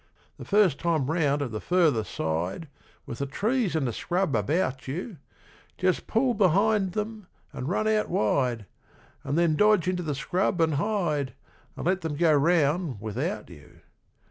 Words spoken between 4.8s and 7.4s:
you, Just pull behind them